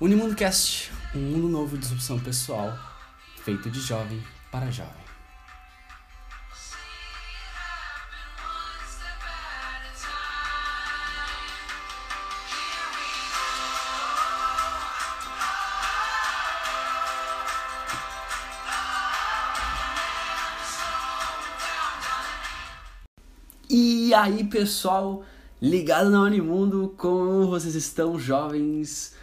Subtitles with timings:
[0.00, 2.72] Unimundo Cast, um mundo novo de disrupção pessoal,
[3.42, 4.92] feito de jovem para jovem.
[23.68, 25.24] E aí, pessoal,
[25.60, 29.16] ligado na Unimundo, como vocês estão, jovens,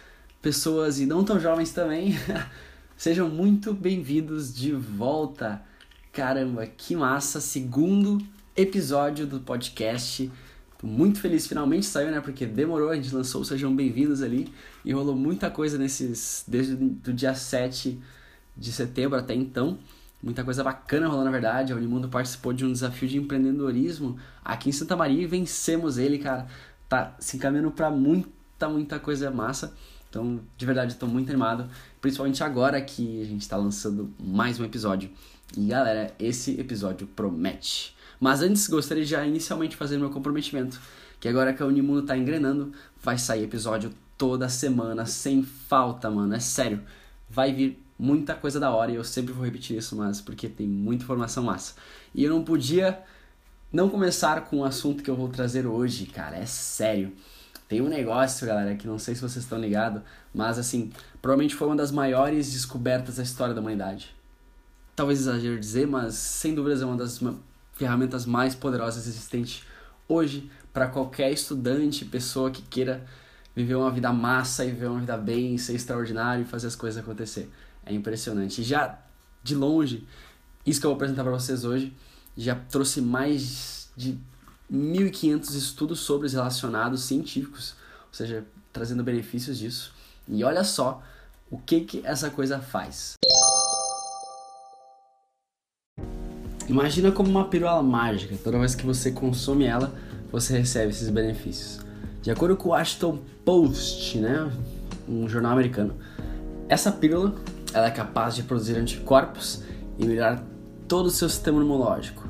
[0.46, 2.14] pessoas e não tão jovens também?
[2.96, 5.60] Sejam muito bem-vindos de volta.
[6.12, 7.40] Caramba, que massa!
[7.40, 8.24] Segundo
[8.56, 10.30] episódio do podcast.
[10.78, 12.20] Tô muito feliz, finalmente saiu, né?
[12.20, 14.48] Porque demorou, a gente lançou Sejam Bem-vindos ali
[14.84, 18.00] e rolou muita coisa nesses desde o dia 7
[18.56, 19.80] de setembro até então.
[20.22, 21.72] Muita coisa bacana rolando, na verdade.
[21.72, 26.20] A Unimundo participou de um desafio de empreendedorismo aqui em Santa Maria e vencemos ele,
[26.20, 26.46] cara.
[26.88, 29.74] Tá se encaminhando para muita, muita coisa massa.
[30.08, 31.68] Então, de verdade, estou muito animado.
[32.00, 35.10] Principalmente agora que a gente está lançando mais um episódio.
[35.56, 37.94] E galera, esse episódio promete.
[38.18, 40.80] Mas antes, gostaria de já inicialmente fazer meu comprometimento.
[41.20, 46.34] Que agora que a Unimundo tá engrenando, vai sair episódio toda semana, sem falta, mano.
[46.34, 46.82] É sério.
[47.28, 50.66] Vai vir muita coisa da hora e eu sempre vou repetir isso, mas porque tem
[50.66, 51.74] muita informação massa.
[52.14, 53.02] E eu não podia
[53.72, 57.12] não começar com o assunto que eu vou trazer hoje, cara, é sério.
[57.68, 61.66] Tem um negócio, galera, que não sei se vocês estão ligados, mas assim, provavelmente foi
[61.66, 64.14] uma das maiores descobertas da história da humanidade.
[64.94, 67.20] Talvez exagero dizer, mas sem dúvidas é uma das
[67.74, 69.64] ferramentas mais poderosas existentes
[70.08, 73.04] hoje para qualquer estudante, pessoa que queira
[73.54, 77.02] viver uma vida massa e viver uma vida bem, ser extraordinário e fazer as coisas
[77.02, 77.50] acontecer.
[77.84, 78.62] É impressionante.
[78.62, 78.98] Já
[79.42, 80.06] de longe,
[80.64, 81.92] isso que eu vou apresentar para vocês hoje,
[82.36, 84.18] já trouxe mais de
[84.72, 87.74] 1.500 estudos sobre os relacionados científicos,
[88.08, 89.92] ou seja, trazendo benefícios disso.
[90.28, 91.02] E olha só
[91.50, 93.14] o que, que essa coisa faz.
[96.68, 98.36] Imagina como uma pílula mágica.
[98.42, 99.94] Toda vez que você consome ela,
[100.32, 101.80] você recebe esses benefícios.
[102.20, 104.50] De acordo com o Washington Post, né,
[105.08, 105.94] um jornal americano,
[106.68, 107.36] essa pílula
[107.72, 109.62] ela é capaz de produzir anticorpos
[109.98, 110.42] e melhorar
[110.88, 112.25] todo o seu sistema imunológico.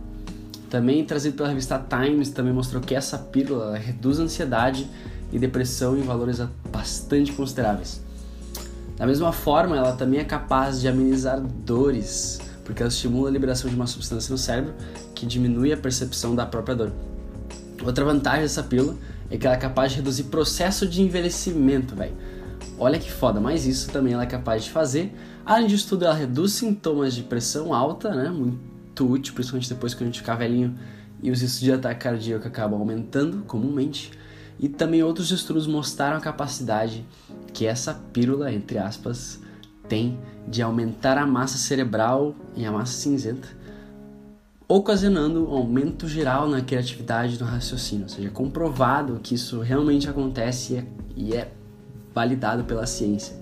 [0.70, 4.88] Também trazido pela revista Times, também mostrou que essa pílula reduz a ansiedade
[5.32, 6.40] e depressão em valores
[6.70, 8.02] bastante consideráveis.
[8.96, 13.68] Da mesma forma, ela também é capaz de amenizar dores, porque ela estimula a liberação
[13.68, 14.74] de uma substância no cérebro
[15.14, 16.92] que diminui a percepção da própria dor.
[17.84, 18.96] Outra vantagem dessa pílula
[19.30, 22.14] é que ela é capaz de reduzir processo de envelhecimento, velho.
[22.78, 25.14] Olha que foda, mas isso também ela é capaz de fazer
[25.46, 28.34] Além disso tudo, ela reduz sintomas de pressão alta, né?
[28.98, 30.74] Muito útil, principalmente depois que a gente ficar velhinho
[31.22, 34.10] e os riscos de ataque cardíaco acabam aumentando comumente.
[34.58, 37.04] E também outros estudos mostraram a capacidade
[37.52, 39.38] que essa pílula, entre aspas,
[39.86, 40.18] tem
[40.48, 43.46] de aumentar a massa cerebral e a massa cinzenta,
[44.66, 48.04] ocasionando um aumento geral na criatividade no raciocínio.
[48.04, 51.52] Ou seja, é comprovado que isso realmente acontece e é, e é
[52.14, 53.36] validado pela ciência.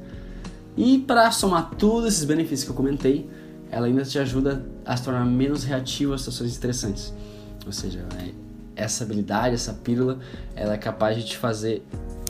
[0.76, 3.30] E para somar todos esses benefícios que eu comentei,
[3.74, 7.12] ela ainda te ajuda a se tornar menos reativo a situações estressantes.
[7.66, 8.30] Ou seja, é,
[8.76, 10.18] essa habilidade, essa pílula,
[10.54, 11.82] ela é capaz de te fazer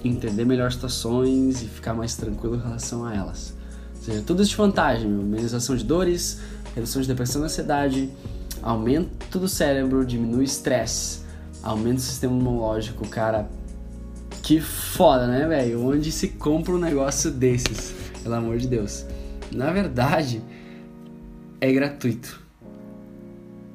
[0.03, 3.55] entender melhor situações e ficar mais tranquilo em relação a elas.
[3.97, 5.07] Ou seja, tudo isso de vantagem.
[5.07, 6.41] Minimização de dores,
[6.75, 8.11] redução de depressão e ansiedade,
[8.63, 11.21] aumento do cérebro, diminui o estresse,
[11.63, 13.47] aumenta o sistema imunológico, cara.
[14.43, 15.87] Que foda, né, velho?
[15.87, 17.95] Onde se compra um negócio desses?
[18.25, 19.05] pelo amor de Deus.
[19.53, 20.43] Na verdade,
[21.61, 22.43] é gratuito.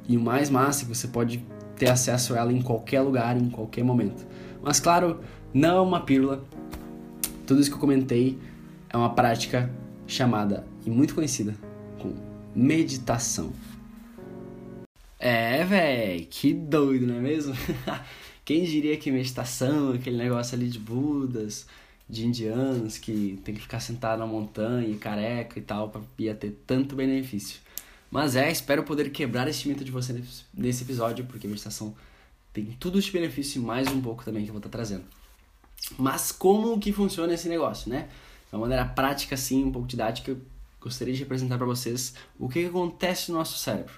[0.07, 1.43] E o mais massa é que você pode
[1.75, 4.25] ter acesso a ela em qualquer lugar, em qualquer momento.
[4.61, 5.21] Mas claro,
[5.53, 6.43] não é uma pílula.
[7.45, 8.37] Tudo isso que eu comentei
[8.89, 9.69] é uma prática
[10.07, 11.55] chamada e muito conhecida
[11.99, 12.15] como
[12.55, 13.51] meditação.
[15.19, 17.53] É, véi, que doido, não é mesmo?
[18.43, 21.67] Quem diria que meditação, aquele negócio ali de Budas,
[22.09, 26.57] de indianos que tem que ficar sentado na montanha, careca e tal, para ia ter
[26.65, 27.59] tanto benefício.
[28.09, 30.23] Mas é, espero poder quebrar esse mito de você
[30.53, 31.95] nesse episódio, porque a meditação
[32.51, 35.05] tem tudo de benefício e mais um pouco também que eu vou estar trazendo.
[35.97, 38.09] Mas como que funciona esse negócio, né?
[38.49, 40.41] De uma maneira prática, assim, um pouco didática, eu
[40.81, 43.93] gostaria de representar para vocês o que, que acontece no nosso cérebro.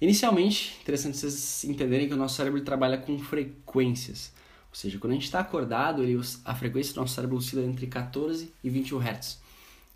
[0.00, 4.32] Inicialmente, interessante vocês entenderem que o nosso cérebro trabalha com frequências.
[4.70, 7.86] Ou seja, quando a gente está acordado, ele, a frequência do nosso cérebro oscila entre
[7.86, 9.38] 14 e 21 Hz,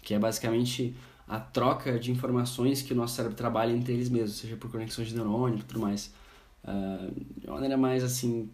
[0.03, 0.95] que é basicamente
[1.27, 5.09] a troca de informações que o nosso cérebro trabalha entre eles mesmos, seja por conexões
[5.09, 6.13] de neurônio e tudo mais.
[6.63, 8.51] Uh, de uma maneira mais assim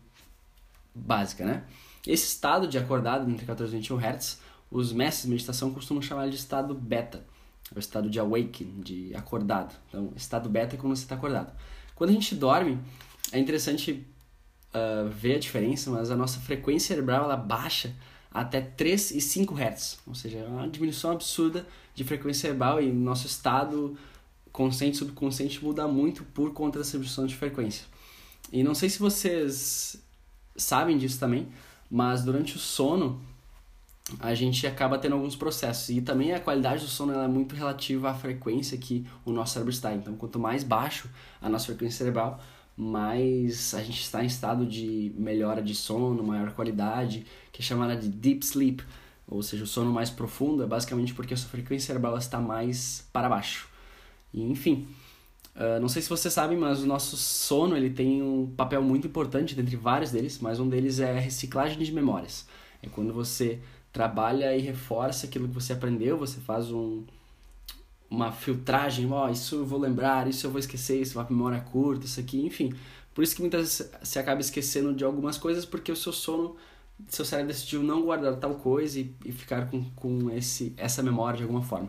[0.94, 1.64] básica, né?
[2.06, 4.40] Esse estado de acordado entre 14 e 21 Hz,
[4.70, 7.24] os mestres de meditação costumam chamar de estado beta,
[7.74, 9.74] é o estado de awakening, de acordado.
[9.88, 11.52] Então, estado beta é quando você está acordado.
[11.94, 12.78] Quando a gente dorme,
[13.32, 14.06] é interessante
[14.74, 17.94] uh, ver a diferença, mas a nossa frequência cerebral ela baixa
[18.32, 22.90] até 3 e 5 Hz, ou seja, é uma diminuição absurda de frequência cerebral e
[22.92, 23.96] nosso estado
[24.52, 27.84] consciente e subconsciente muda muito por conta dessa diminuição de frequência.
[28.52, 30.00] E não sei se vocês
[30.56, 31.48] sabem disso também,
[31.90, 33.20] mas durante o sono
[34.18, 38.10] a gente acaba tendo alguns processos e também a qualidade do sono é muito relativa
[38.10, 39.94] à frequência que o nosso cérebro está.
[39.94, 41.08] Então, quanto mais baixo
[41.40, 42.40] a nossa frequência cerebral,
[42.76, 47.96] mais a gente está em estado de melhora de sono, maior qualidade, que é chamada
[47.96, 48.82] de deep sleep,
[49.26, 53.08] ou seja, o sono mais profundo, é basicamente porque a sua frequência cerebral está mais
[53.12, 53.68] para baixo.
[54.32, 54.88] E, enfim,
[55.54, 59.06] uh, não sei se você sabe, mas o nosso sono ele tem um papel muito
[59.06, 62.46] importante dentre vários deles, mas um deles é a reciclagem de memórias.
[62.82, 63.60] É quando você
[63.92, 67.04] trabalha e reforça aquilo que você aprendeu, você faz um,
[68.10, 71.30] uma filtragem, ó, oh, isso eu vou lembrar, isso eu vou esquecer, isso é uma
[71.30, 72.74] memória curta, isso aqui, enfim.
[73.14, 76.56] Por isso que muitas vezes você acaba esquecendo de algumas coisas porque o seu sono,
[77.08, 81.36] seu cérebro decidiu não guardar tal coisa e, e ficar com, com esse, essa memória
[81.36, 81.88] de alguma forma.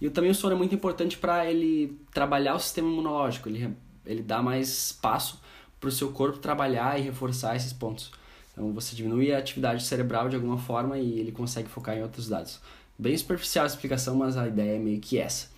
[0.00, 4.22] E também o sono é muito importante para ele trabalhar o sistema imunológico, ele, ele
[4.22, 5.40] dá mais espaço
[5.80, 8.12] para o seu corpo trabalhar e reforçar esses pontos.
[8.52, 12.28] Então você diminui a atividade cerebral de alguma forma e ele consegue focar em outros
[12.28, 12.60] dados.
[12.98, 15.51] Bem superficial a explicação, mas a ideia é meio que essa.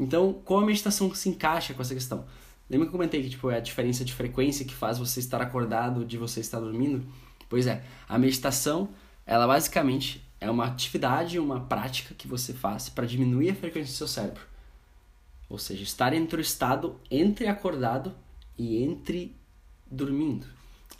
[0.00, 2.24] Então, como a meditação se encaixa com essa questão?
[2.70, 5.42] Lembra que eu comentei que tipo, é a diferença de frequência que faz você estar
[5.42, 7.06] acordado de você estar dormindo?
[7.50, 8.88] Pois é, a meditação,
[9.26, 13.96] ela basicamente é uma atividade, uma prática que você faz para diminuir a frequência do
[13.96, 14.42] seu cérebro.
[15.50, 18.14] Ou seja, estar entre o estado entre acordado
[18.56, 19.36] e entre
[19.90, 20.46] dormindo,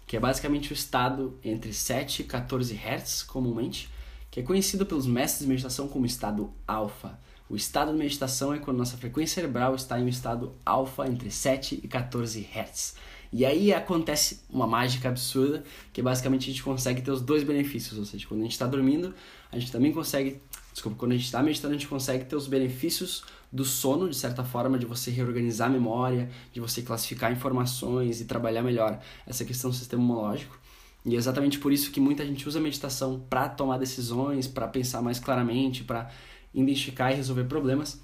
[0.06, 3.88] que é basicamente o estado entre 7 e 14 Hz, comumente,
[4.30, 7.18] que é conhecido pelos mestres de meditação como estado alfa.
[7.50, 11.32] O estado de meditação é quando nossa frequência cerebral está em um estado alfa entre
[11.32, 12.94] 7 e 14 Hz.
[13.32, 17.98] E aí acontece uma mágica absurda, que basicamente a gente consegue ter os dois benefícios,
[17.98, 19.12] ou seja, quando a gente está dormindo,
[19.50, 20.40] a gente também consegue,
[20.72, 24.14] desculpa, quando a gente está meditando, a gente consegue ter os benefícios do sono, de
[24.14, 29.44] certa forma, de você reorganizar a memória, de você classificar informações e trabalhar melhor essa
[29.44, 30.56] questão do sistema imunológico.
[31.04, 34.68] E é exatamente por isso que muita gente usa a meditação para tomar decisões, para
[34.68, 36.10] pensar mais claramente, para
[36.54, 38.00] identificar e resolver problemas.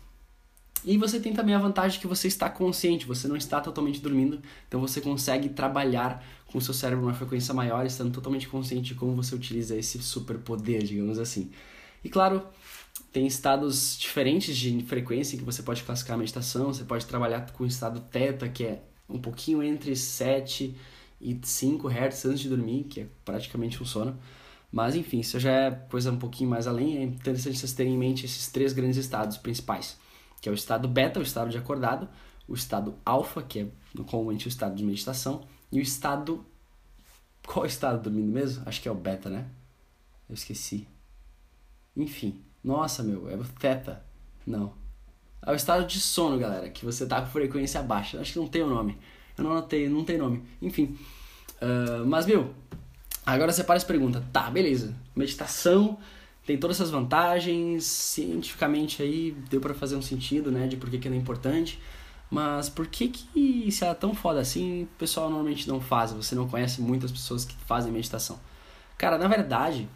[0.84, 4.40] E você tem também a vantagem que você está consciente, você não está totalmente dormindo,
[4.68, 8.94] então você consegue trabalhar com o seu cérebro numa frequência maior, estando totalmente consciente de
[8.94, 11.50] como você utiliza esse superpoder, digamos assim.
[12.04, 12.42] E claro,
[13.12, 17.64] tem estados diferentes de frequência que você pode classificar a meditação, você pode trabalhar com
[17.64, 20.76] o estado teta, que é um pouquinho entre 7
[21.20, 24.16] e 5 Hz antes de dormir, que é praticamente um sono.
[24.76, 26.98] Mas enfim, isso já é coisa um pouquinho mais além.
[26.98, 29.98] É interessante vocês terem em mente esses três grandes estados principais,
[30.38, 32.06] que é o estado beta, o estado de acordado,
[32.46, 33.66] o estado alfa, que é
[34.04, 36.44] comumente o estado de meditação, e o estado
[37.46, 38.64] qual é o estado dormindo mesmo?
[38.66, 39.46] Acho que é o beta, né?
[40.28, 40.86] Eu esqueci.
[41.96, 44.04] Enfim, nossa, meu, é o theta.
[44.46, 44.74] Não.
[45.40, 48.20] É o estado de sono, galera, que você tá com frequência baixa.
[48.20, 48.98] Acho que não tem o nome.
[49.38, 50.42] Eu não anotei, não tem nome.
[50.60, 50.98] Enfim.
[51.62, 52.54] Uh, mas, meu,
[53.26, 55.98] Agora você para e se pergunta, tá, beleza, meditação
[56.46, 60.96] tem todas essas vantagens, cientificamente aí deu para fazer um sentido, né, de por que,
[60.96, 61.80] que ela é importante,
[62.30, 66.12] mas por que que se ela é tão foda assim, o pessoal normalmente não faz,
[66.12, 68.38] você não conhece muitas pessoas que fazem meditação?
[68.96, 69.88] Cara, na verdade,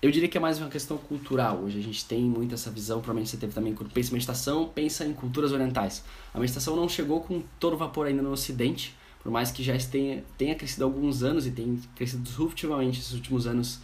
[0.00, 1.58] eu diria que é mais uma questão cultural.
[1.58, 4.68] Hoje a gente tem muito essa visão, provavelmente você teve também, quando pensa em meditação,
[4.68, 6.02] pensa em culturas orientais.
[6.32, 10.24] A meditação não chegou com todo vapor ainda no ocidente, por mais que já tenha,
[10.36, 13.80] tenha crescido há alguns anos e tenha crescido disruptivamente esses últimos anos,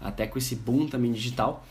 [0.00, 1.64] até com esse boom também digital,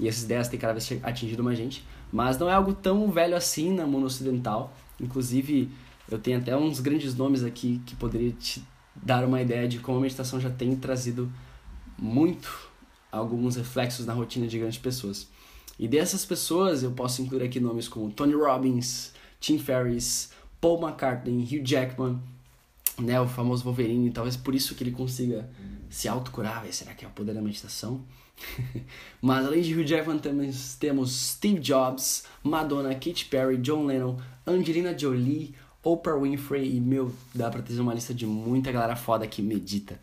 [0.00, 3.36] e essas ideias têm cada vez atingido mais gente, mas não é algo tão velho
[3.36, 4.74] assim na mundo ocidental.
[5.00, 5.70] Inclusive,
[6.10, 8.62] eu tenho até uns grandes nomes aqui que poderia te
[8.94, 11.32] dar uma ideia de como a meditação já tem trazido
[11.98, 12.70] muito
[13.10, 15.28] alguns reflexos na rotina de grandes pessoas.
[15.78, 21.42] E dessas pessoas eu posso incluir aqui nomes como Tony Robbins, Tim Ferriss, Paul McCartney,
[21.44, 22.20] Hugh Jackman,
[22.98, 25.48] né, o famoso Wolverine, talvez por isso que ele consiga
[25.88, 28.04] se autocurar, será que é o poder da meditação?
[29.20, 34.96] Mas além de Hugh Jackman temos, temos Steve Jobs, Madonna, Katy Perry, John Lennon, Angelina
[34.98, 39.42] Jolie, Oprah Winfrey e meu, dá pra ter uma lista de muita galera foda que
[39.42, 40.00] medita.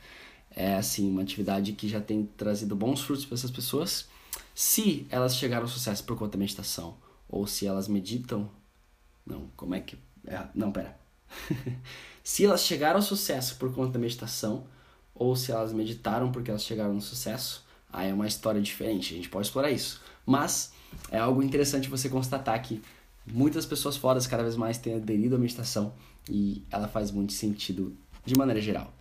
[0.55, 4.08] É assim, uma atividade que já tem trazido bons frutos para essas pessoas.
[4.53, 6.98] Se elas chegaram ao sucesso por conta da meditação,
[7.29, 8.50] ou se elas meditam,
[9.25, 9.98] não, como é que.
[10.25, 11.00] É, não, pera.
[12.24, 14.65] se elas chegaram ao sucesso por conta da meditação,
[15.13, 19.17] ou se elas meditaram porque elas chegaram no sucesso, aí é uma história diferente, a
[19.17, 20.01] gente pode explorar isso.
[20.25, 20.71] Mas
[21.12, 22.81] é algo interessante você constatar que
[23.27, 25.93] muitas pessoas fora cada vez mais têm aderido à meditação
[26.29, 27.95] e ela faz muito sentido
[28.25, 28.93] de maneira geral.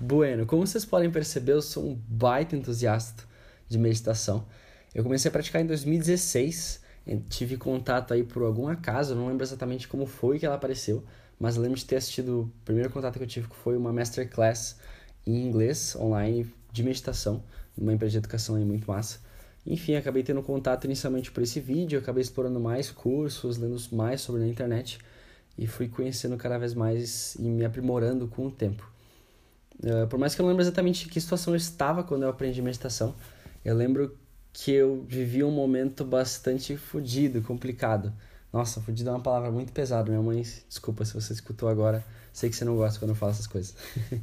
[0.00, 3.24] Bueno, como vocês podem perceber, eu sou um baita entusiasta
[3.68, 4.46] de meditação.
[4.94, 6.80] Eu comecei a praticar em 2016,
[7.28, 11.02] tive contato aí por algum acaso, não lembro exatamente como foi que ela apareceu,
[11.38, 14.78] mas lembro de ter assistido, o primeiro contato que eu tive foi uma masterclass
[15.26, 17.42] em inglês online de meditação,
[17.76, 19.18] numa empresa de educação aí muito massa.
[19.66, 24.42] Enfim, acabei tendo contato inicialmente por esse vídeo, acabei explorando mais cursos, lendo mais sobre
[24.42, 24.98] na internet
[25.56, 28.88] e fui conhecendo cada vez mais e me aprimorando com o tempo.
[29.80, 32.60] Uh, por mais que eu não lembre exatamente que situação eu estava quando eu aprendi
[32.60, 33.14] meditação,
[33.64, 34.16] eu lembro
[34.54, 38.12] que eu vivi um momento bastante fodido, complicado.
[38.52, 40.08] Nossa, fodido é uma palavra muito pesada.
[40.08, 43.32] Minha mãe, desculpa se você escutou agora, sei que você não gosta quando eu falo
[43.32, 43.74] essas coisas.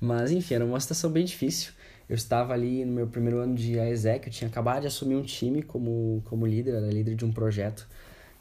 [0.00, 1.72] Mas enfim, era uma situação bem difícil.
[2.08, 5.22] Eu estava ali no meu primeiro ano de AESEC, eu tinha acabado de assumir um
[5.22, 7.88] time como, como líder, era líder de um projeto.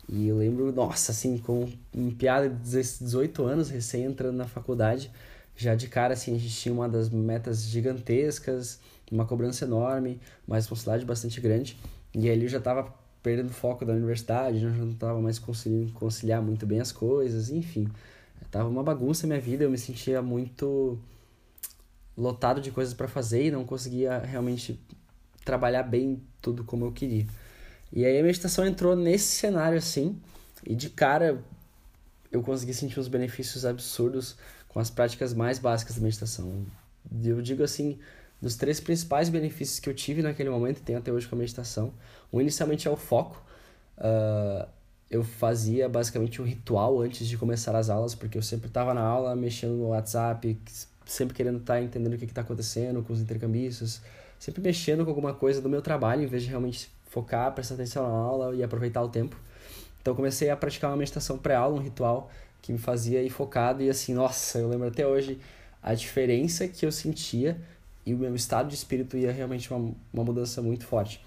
[0.07, 5.09] E eu lembro, nossa, assim, com um piada de 18 anos, recém entrando na faculdade,
[5.55, 8.79] já de cara, assim, a gente tinha uma das metas gigantescas,
[9.11, 11.77] uma cobrança enorme, uma responsabilidade bastante grande.
[12.13, 16.41] E ali eu já estava perdendo foco da universidade, já não estava mais conseguindo conciliar
[16.41, 17.87] muito bem as coisas, enfim.
[18.49, 20.97] Tava uma bagunça a minha vida, eu me sentia muito
[22.17, 24.79] lotado de coisas para fazer e não conseguia realmente
[25.45, 27.25] trabalhar bem tudo como eu queria.
[27.93, 30.19] E aí a meditação entrou nesse cenário assim,
[30.65, 31.43] e de cara
[32.31, 34.37] eu consegui sentir uns benefícios absurdos
[34.67, 36.65] com as práticas mais básicas da meditação.
[37.23, 37.99] Eu digo assim,
[38.41, 41.37] dos três principais benefícios que eu tive naquele momento e tenho até hoje com a
[41.37, 41.93] meditação.
[42.33, 43.41] Um inicialmente é o foco.
[43.97, 44.67] Uh,
[45.09, 49.01] eu fazia basicamente um ritual antes de começar as aulas, porque eu sempre estava na
[49.01, 50.57] aula mexendo no WhatsApp,
[51.05, 54.01] sempre querendo estar tá entendendo o que está acontecendo com os intercambistas,
[54.39, 58.03] sempre mexendo com alguma coisa do meu trabalho, em vez de realmente focar, prestar atenção
[58.03, 59.35] na aula e aproveitar o tempo.
[60.01, 62.31] Então comecei a praticar uma meditação pré-aula, um ritual
[62.61, 65.39] que me fazia ir focado e assim, nossa, eu lembro até hoje
[65.83, 67.59] a diferença que eu sentia
[68.05, 71.23] e o meu estado de espírito ia realmente uma, uma mudança muito forte.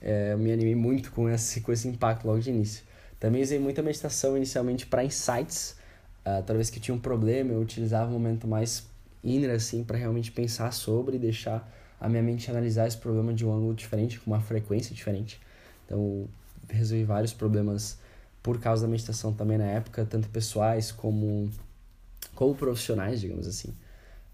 [0.00, 2.84] É, eu me animei muito com esse, com esse impacto logo de início.
[3.18, 5.76] Também usei muita meditação inicialmente para insights.
[6.20, 8.86] Uh, toda vez que tinha um problema, eu utilizava um momento mais
[9.24, 11.68] inner, assim, para realmente pensar sobre e deixar
[12.00, 15.40] a minha mente analisar esse problema de um ângulo diferente, com uma frequência diferente.
[15.84, 16.28] Então,
[16.68, 17.98] resolvi vários problemas
[18.42, 21.50] por causa da meditação também na época, tanto pessoais como,
[22.34, 23.74] como profissionais, digamos assim.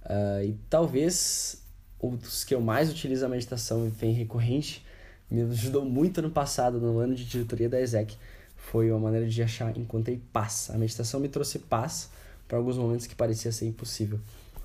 [0.05, 1.64] Uh, e talvez
[2.09, 4.85] os que eu mais utilizo a meditação e tem recorrente,
[5.31, 8.17] me ajudou muito no passado, no ano de diretoria da ESEC,
[8.57, 10.71] foi uma maneira de achar, encontrei paz.
[10.73, 12.11] A meditação me trouxe paz
[12.49, 14.19] para alguns momentos que parecia ser impossível.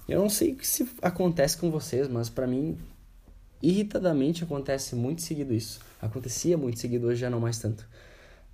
[0.08, 2.78] Eu não sei se acontece com vocês, mas para mim,
[3.62, 5.80] irritadamente acontece muito seguido isso.
[6.02, 7.88] Acontecia muito seguido, hoje já não mais tanto.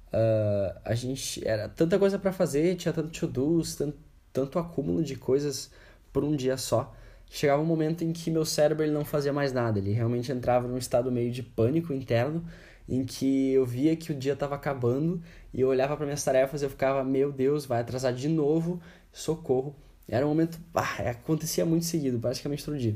[0.07, 3.97] Uh, a gente era tanta coisa para fazer, tinha tanto to-dos, tanto,
[4.33, 5.69] tanto acúmulo de coisas
[6.11, 6.93] por um dia só.
[7.35, 10.69] Chegava um momento em que meu cérebro ele não fazia mais nada, ele realmente entrava
[10.69, 12.45] num estado meio de pânico interno,
[12.87, 15.21] em que eu via que o dia estava acabando
[15.53, 18.81] e eu olhava para minhas tarefas e eu ficava, meu Deus, vai atrasar de novo,
[19.11, 19.75] socorro.
[20.07, 22.95] Era um momento, ah, acontecia muito seguido, praticamente todo dia.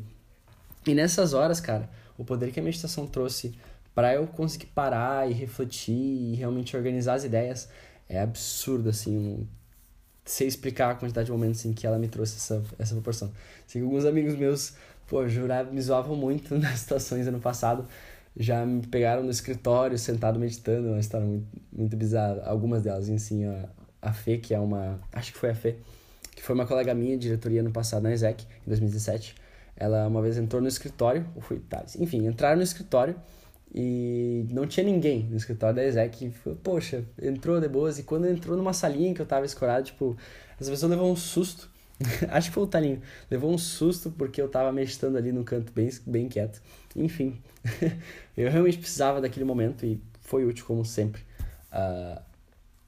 [0.88, 3.54] E nessas horas, cara, o poder que a meditação trouxe
[3.94, 7.68] para eu conseguir parar e refletir e realmente organizar as ideias
[8.08, 9.46] é absurdo, assim.
[10.30, 13.32] Sei explicar a quantidade de momentos em que ela me trouxe essa, essa proporção.
[13.68, 14.76] Assim, alguns amigos meus,
[15.08, 17.88] pô, juravam, me zoavam muito nas situações ano passado.
[18.38, 22.44] Já me pegaram no escritório, sentado meditando, uma história muito, muito bizarra.
[22.46, 23.70] Algumas delas, assim, a,
[24.04, 25.00] a Fê, que é uma.
[25.12, 25.78] Acho que foi a Fê,
[26.36, 29.34] que foi uma colega minha, diretoria ano passado na ESEC, em 2017.
[29.76, 33.16] Ela uma vez entrou no escritório, ou foi Thales, enfim, entraram no escritório
[33.74, 36.32] e não tinha ninguém no escritório da Exec.
[36.64, 38.00] Poxa, entrou de boas.
[38.00, 40.18] E quando entrou numa salinha que eu tava escorado, tipo,
[40.60, 41.70] essa pessoa levou um susto.
[42.30, 43.02] Acho que foi o Talinho.
[43.30, 46.62] Levou um susto porque eu tava meditando ali no canto bem, bem quieto.
[46.96, 47.40] Enfim,
[48.36, 51.22] eu realmente precisava daquele momento e foi útil, como sempre,
[51.72, 52.22] uh,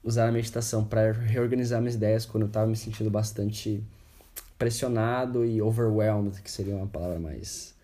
[0.02, 3.82] usar a meditação para reorganizar minhas ideias quando eu tava me sentindo bastante
[4.58, 7.74] pressionado e overwhelmed, que seria uma palavra mais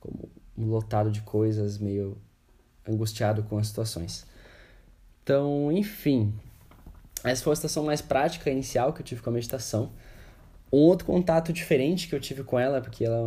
[0.00, 2.16] como lotado de coisas, meio
[2.88, 4.26] angustiado com as situações.
[5.22, 6.32] Então, enfim,
[7.24, 9.92] essa foi a situação mais prática inicial que eu tive com a meditação.
[10.72, 13.20] Um outro contato diferente que eu tive com ela, porque ela é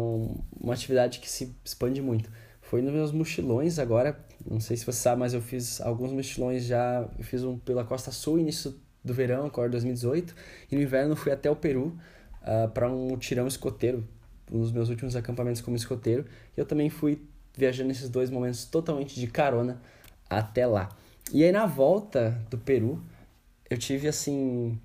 [0.61, 2.29] uma atividade que se expande muito,
[2.61, 4.19] foi nos meus mochilões agora.
[4.45, 7.07] Não sei se você sabe, mas eu fiz alguns mochilões já.
[7.17, 10.35] Eu fiz um pela Costa Sul, início do verão, agora 2018,
[10.71, 11.97] e no inverno fui até o Peru
[12.43, 14.07] uh, para um tirão escoteiro,
[14.51, 16.25] um dos meus últimos acampamentos como escoteiro.
[16.55, 17.21] E eu também fui
[17.55, 19.81] viajando nesses dois momentos totalmente de carona
[20.29, 20.89] até lá.
[21.31, 23.01] E aí na volta do Peru,
[23.69, 24.79] eu tive assim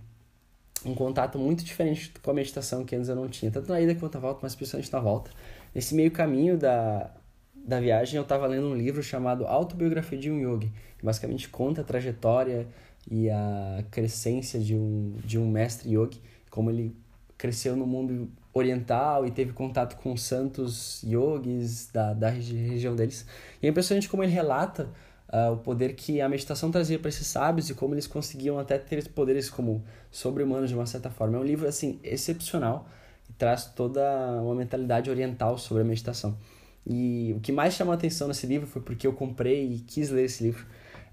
[0.85, 3.95] um contato muito diferente com a meditação que antes eu não tinha, tanto na ida
[3.95, 5.31] quanto na volta, mas principalmente na volta.
[5.75, 7.11] Nesse meio caminho da,
[7.55, 11.81] da viagem, eu estava lendo um livro chamado Autobiografia de um Yogi, que basicamente conta
[11.81, 12.67] a trajetória
[13.11, 16.95] e a crescência de um, de um mestre yogi, como ele
[17.37, 23.27] cresceu no mundo oriental e teve contato com santos yogis da, da região deles.
[23.61, 24.89] E é impressionante como ele relata
[25.29, 28.79] uh, o poder que a meditação trazia para esses sábios e como eles conseguiam até
[28.79, 31.37] ter poderes como sobre-humanos de uma certa forma.
[31.37, 32.89] É um livro assim excepcional
[33.29, 34.01] e traz toda
[34.41, 36.39] uma mentalidade oriental sobre a meditação.
[36.87, 40.11] E o que mais chamou a atenção nesse livro foi porque eu comprei e quis
[40.11, 40.65] ler esse livro,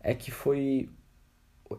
[0.02, 0.90] é que foi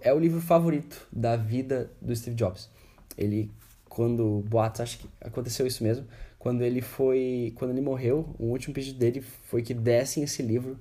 [0.00, 2.71] é o livro favorito da vida do Steve Jobs.
[3.16, 3.50] Ele
[3.94, 6.06] quando boatos, acho que aconteceu isso mesmo,
[6.38, 10.78] quando ele foi, quando ele morreu, o último pedido dele foi que dessem esse livro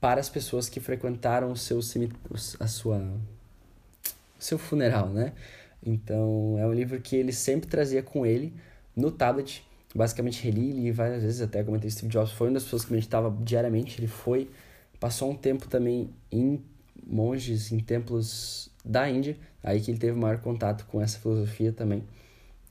[0.00, 1.80] para as pessoas que frequentaram o seu
[2.60, 3.02] a sua
[4.38, 5.32] seu funeral, né?
[5.84, 8.52] Então, é um livro que ele sempre trazia com ele
[8.94, 9.64] no tablet.
[9.92, 13.36] Basicamente, reli li várias vezes, até comentei Steve Jobs foi uma das pessoas que meditava
[13.42, 13.98] diariamente.
[13.98, 14.48] Ele foi,
[15.00, 16.62] passou um tempo também em
[17.04, 22.04] monges, em templos da Índia, aí que ele teve maior contato com essa filosofia também.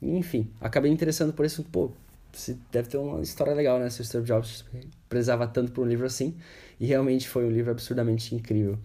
[0.02, 1.92] Enfim, acabei me interessando por isso, pô,
[2.72, 3.88] deve ter uma história legal, né?
[3.88, 4.64] Se o Steve Jobs
[5.08, 6.34] prezava tanto por um livro assim.
[6.80, 8.78] E realmente foi um livro absurdamente incrível.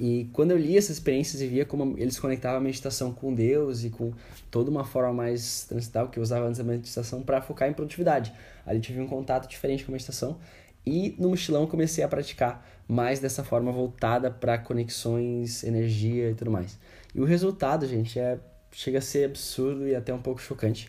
[0.00, 3.84] E quando eu li essas experiências e via como eles conectavam a meditação com Deus
[3.84, 4.12] e com
[4.50, 8.32] toda uma forma mais transcendental que eu usava antes da meditação para focar em produtividade.
[8.66, 10.38] Ali tive um contato diferente com a meditação
[10.84, 16.50] e no mochilão comecei a praticar mais dessa forma voltada para conexões, energia e tudo
[16.50, 16.78] mais.
[17.14, 18.38] E o resultado, gente, é
[18.76, 20.88] chega a ser absurdo e até um pouco chocante.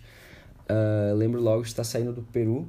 [0.69, 2.67] Uh, lembro logo de estar saindo do Peru.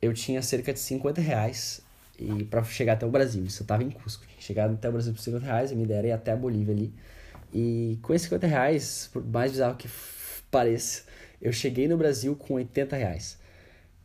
[0.00, 1.82] Eu tinha cerca de 50 reais
[2.16, 3.44] e para chegar até o Brasil.
[3.44, 4.24] Isso eu tava em Cusco.
[4.38, 6.72] Chegar até o Brasil por 50 reais, a minha ideia era ir até a Bolívia
[6.72, 6.94] ali.
[7.52, 9.88] E com esses 50 reais, por mais bizarro que
[10.52, 11.02] pareça,
[11.40, 13.36] eu cheguei no Brasil com 80 reais.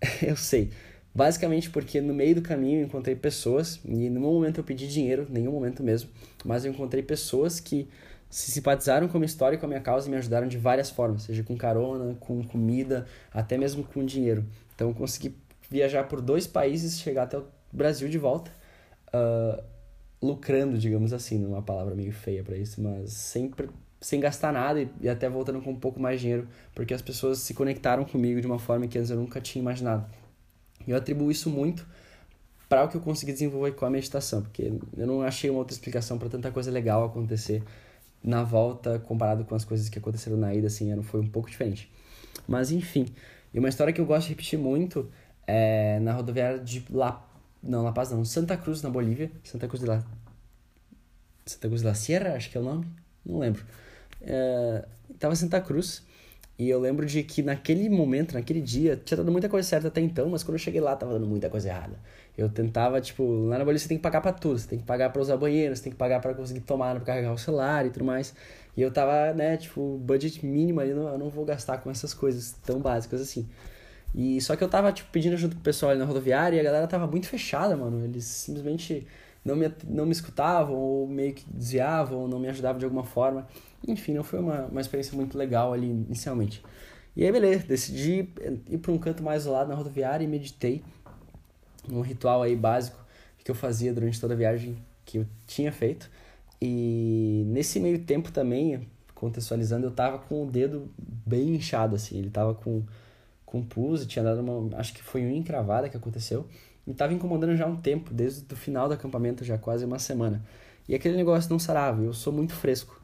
[0.24, 0.72] eu sei.
[1.14, 5.28] Basicamente porque no meio do caminho eu encontrei pessoas, e no momento eu pedi dinheiro,
[5.30, 6.10] nenhum momento mesmo,
[6.44, 7.88] mas eu encontrei pessoas que
[8.30, 10.58] se simpatizaram com a minha história e com a minha causa e me ajudaram de
[10.58, 14.46] várias formas, seja com carona, com comida, até mesmo com dinheiro.
[14.76, 15.36] Então eu consegui
[15.70, 18.52] viajar por dois países, chegar até o Brasil de volta,
[19.14, 19.64] uh,
[20.22, 24.90] lucrando, digamos assim, numa palavra meio feia para isso, mas sempre sem gastar nada e,
[25.02, 28.40] e até voltando com um pouco mais de dinheiro, porque as pessoas se conectaram comigo
[28.40, 30.06] de uma forma que antes eu nunca tinha imaginado.
[30.86, 31.86] E eu atribuo isso muito
[32.70, 35.74] para o que eu consegui desenvolver com a meditação, porque eu não achei uma outra
[35.74, 37.64] explicação para tanta coisa legal acontecer
[38.28, 41.92] na volta comparado com as coisas que aconteceram na ida, assim, foi um pouco diferente.
[42.48, 43.08] Mas enfim,
[43.54, 45.10] e uma história que eu gosto de repetir muito
[45.48, 47.28] é na rodoviária de La
[47.62, 48.24] não, La Paz não.
[48.24, 49.32] Santa Cruz, na Bolívia.
[49.44, 50.04] Santa Cruz de la...
[51.46, 52.88] Santa Cruz de la Sierra, acho que é o nome.
[53.26, 53.64] Não lembro.
[54.22, 54.86] É...
[55.20, 56.04] Tava em Santa Cruz.
[56.60, 60.02] E eu lembro de que naquele momento, naquele dia, tinha dado muita coisa certa até
[60.02, 62.00] então, mas quando eu cheguei lá, tava dando muita coisa errada.
[62.36, 64.58] Eu tentava, tipo, lá na Bolívia você tem que pagar pra tudo.
[64.58, 67.06] Você tem que pagar pra usar banheiro, você tem que pagar pra conseguir tomar, pra
[67.06, 68.34] carregar o celular e tudo mais.
[68.76, 72.54] E eu tava, né, tipo, budget mínimo ali, eu não vou gastar com essas coisas
[72.66, 73.48] tão básicas assim.
[74.16, 76.64] E só que eu tava, tipo, pedindo ajuda pro pessoal ali na rodoviária e a
[76.64, 78.04] galera tava muito fechada, mano.
[78.04, 79.06] Eles simplesmente
[79.48, 83.04] não me, não me escutavam, ou meio que desviavam, ou não me ajudavam de alguma
[83.04, 83.48] forma.
[83.88, 86.62] Enfim, não foi uma, uma experiência muito legal ali inicialmente.
[87.16, 88.30] E aí, beleza, decidi
[88.70, 90.84] ir para um canto mais isolado na rodoviária e meditei.
[91.90, 93.00] Um ritual aí básico
[93.44, 96.10] que eu fazia durante toda a viagem que eu tinha feito.
[96.62, 100.92] E nesse meio tempo também, contextualizando, eu tava com o dedo
[101.26, 102.18] bem inchado, assim.
[102.18, 102.84] Ele tava com
[103.48, 106.46] com pus, tinha dado uma, acho que foi uma encravada que aconteceu,
[106.88, 110.00] e estava incomodando já há um tempo, desde o final do acampamento, já quase uma
[110.00, 110.42] semana.
[110.88, 113.00] E aquele negócio não sarava, eu sou muito fresco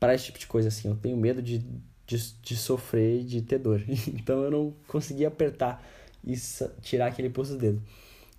[0.00, 1.64] para esse tipo de coisa assim, eu tenho medo de,
[2.04, 3.80] de, de sofrer, de ter dor.
[4.12, 5.82] então eu não conseguia apertar
[6.24, 6.34] e
[6.82, 7.82] tirar aquele pulso do dedo.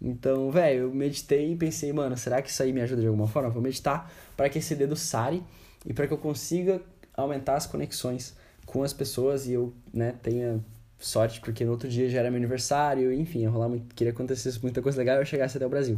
[0.01, 3.27] Então, velho, eu meditei e pensei, mano, será que isso aí me ajuda de alguma
[3.27, 3.49] forma?
[3.49, 5.41] Vou meditar para que esse dedo sare
[5.85, 6.81] e para que eu consiga
[7.13, 8.35] aumentar as conexões
[8.65, 10.63] com as pessoas e eu, né, tenha
[10.99, 14.53] sorte, porque no outro dia já era meu aniversário, enfim, ia rolar muito, queria acontecer
[14.61, 15.97] muita coisa legal e eu chegasse até o Brasil.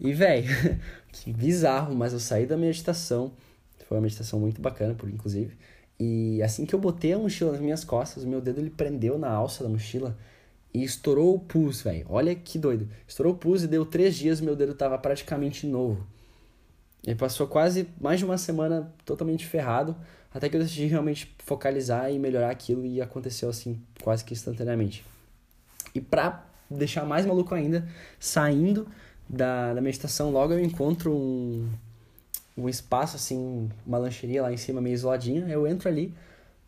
[0.00, 0.48] E, velho,
[1.12, 3.32] que bizarro, mas eu saí da meditação,
[3.86, 5.56] foi uma meditação muito bacana, por inclusive,
[5.98, 9.18] e assim que eu botei a mochila nas minhas costas, o meu dedo ele prendeu
[9.18, 10.16] na alça da mochila
[10.74, 12.06] e estourou o pus, velho.
[12.08, 12.88] Olha que doido.
[13.06, 16.04] Estourou o pus e deu três dias meu dedo tava praticamente novo.
[17.04, 19.96] Ele passou quase mais de uma semana totalmente ferrado,
[20.34, 25.04] Até que eu decidi realmente focalizar e melhorar aquilo e aconteceu assim, quase que instantaneamente.
[25.94, 27.86] E pra deixar mais maluco ainda,
[28.18, 28.88] saindo
[29.28, 31.68] da, da meditação, logo eu encontro um,
[32.56, 35.46] um espaço, assim, uma lancheria lá em cima, meio isoladinha.
[35.48, 36.14] Eu entro ali,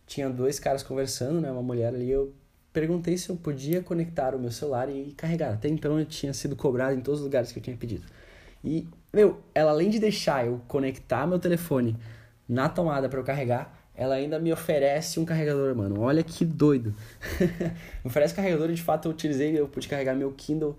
[0.07, 1.51] tinha dois caras conversando, né?
[1.51, 2.11] Uma mulher ali.
[2.11, 2.35] Eu
[2.73, 5.55] perguntei se eu podia conectar o meu celular e carregar.
[5.55, 8.05] Até então eu tinha sido cobrado em todos os lugares que eu tinha pedido.
[8.63, 11.97] E, meu, ela além de deixar eu conectar meu telefone
[12.49, 16.01] na tomada para eu carregar, ela ainda me oferece um carregador, mano.
[16.01, 16.95] Olha que doido.
[17.41, 17.51] me
[18.05, 20.77] oferece carregador de fato eu utilizei, eu pude carregar meu Kindle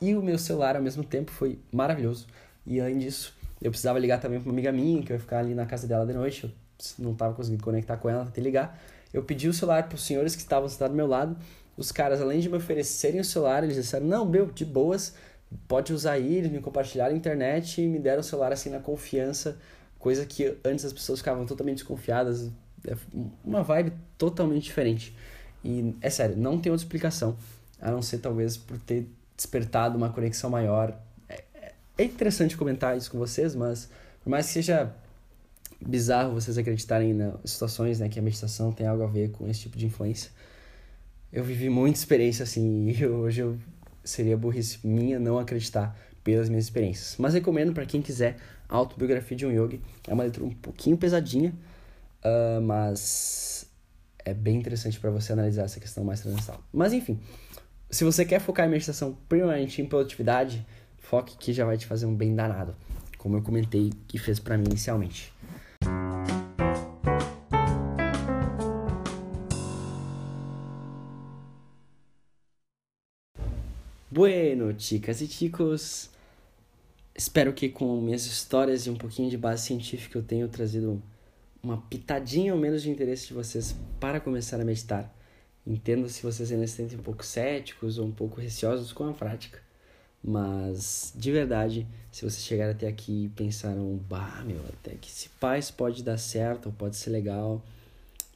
[0.00, 2.26] e o meu celular ao mesmo tempo, foi maravilhoso.
[2.66, 5.38] E além disso, eu precisava ligar também para uma amiga minha, que eu ia ficar
[5.38, 6.50] ali na casa dela de noite, eu
[6.98, 8.78] não estava conseguindo conectar com ela, tentei ligar.
[9.12, 11.36] Eu pedi o celular para os senhores que estavam sentados do meu lado.
[11.76, 15.14] Os caras, além de me oferecerem o celular, eles disseram: Não, meu, de boas,
[15.66, 16.36] pode usar aí.
[16.36, 19.56] Eles me compartilharam a internet e me deram o celular assim na confiança,
[19.98, 22.50] coisa que antes as pessoas ficavam totalmente desconfiadas.
[22.86, 22.96] É
[23.44, 25.14] uma vibe totalmente diferente.
[25.64, 27.36] E é sério, não tem outra explicação,
[27.80, 30.96] a não ser talvez por ter despertado uma conexão maior.
[31.28, 33.90] É, é interessante comentar isso com vocês, mas
[34.22, 34.94] por mais que seja
[35.84, 39.60] bizarro vocês acreditarem em situações né, que a meditação tem algo a ver com esse
[39.60, 40.30] tipo de influência,
[41.32, 43.58] eu vivi muita experiência assim e hoje eu
[44.02, 47.16] seria burrice minha não acreditar pelas minhas experiências.
[47.18, 48.36] Mas recomendo para quem quiser
[48.68, 49.80] a autobiografia de um yogi.
[50.06, 51.54] É uma leitura um pouquinho pesadinha,
[52.24, 53.68] uh, mas
[54.24, 56.62] é bem interessante para você analisar essa questão mais transversal.
[56.72, 57.18] Mas enfim,
[57.90, 60.66] se você quer focar em meditação primeiramente em produtividade,
[60.98, 62.76] foque que já vai te fazer um bem danado,
[63.16, 65.32] como eu comentei que fez para mim inicialmente.
[74.10, 76.10] Bueno, chicas e chicos,
[77.18, 81.02] espero que com minhas histórias e um pouquinho de base científica eu tenha trazido
[81.60, 85.12] uma pitadinha ou menos de interesse de vocês para começar a meditar.
[85.66, 89.12] Entendo se vocês ainda se sentem um pouco céticos ou um pouco receosos com a
[89.12, 89.58] prática.
[90.22, 95.28] Mas, de verdade, se vocês chegaram até aqui e pensaram, bah, meu, até que esse
[95.40, 97.60] paz pode dar certo ou pode ser legal,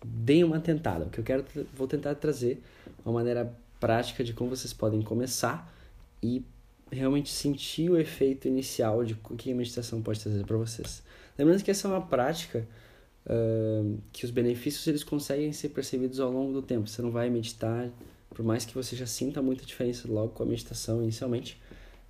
[0.05, 1.05] deem uma tentada.
[1.05, 2.61] O que eu quero, vou tentar trazer
[3.05, 5.73] uma maneira prática de como vocês podem começar
[6.23, 6.45] e
[6.93, 11.03] realmente sentir o efeito inicial de o que a meditação pode trazer para vocês.
[11.39, 12.67] Lembrando que essa é uma prática
[13.27, 16.87] uh, que os benefícios eles conseguem ser percebidos ao longo do tempo.
[16.87, 17.91] Você não vai meditar,
[18.31, 21.61] por mais que você já sinta muita diferença logo com a meditação inicialmente,